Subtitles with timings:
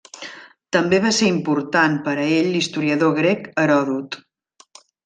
[0.77, 4.23] També va ser important per a ell l'historiador grec Heròdot.